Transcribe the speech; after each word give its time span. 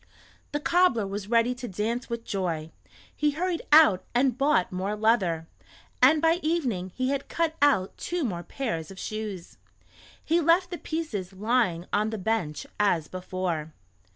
The 0.51 0.59
cobbler 0.59 1.05
was 1.05 1.29
ready 1.29 1.53
to 1.53 1.67
dance 1.67 2.09
with 2.09 2.25
joy. 2.25 2.71
He 3.15 3.29
hurried 3.37 3.61
out 3.71 4.03
and 4.15 4.35
bought 4.35 4.71
more 4.71 4.95
leather, 4.95 5.45
and 6.01 6.23
by 6.23 6.39
evening 6.41 6.91
he 6.95 7.09
had 7.09 7.29
cut 7.29 7.55
out 7.61 7.95
two 7.99 8.23
more 8.23 8.41
pairs 8.41 8.89
of 8.89 8.97
shoes. 8.97 9.59
He 10.25 10.41
left 10.41 10.71
the 10.71 10.79
pieces 10.79 11.33
lying 11.33 11.85
on 11.93 12.09
the 12.09 12.17
bench 12.17 12.65
as 12.79 13.07
before. 13.09 13.73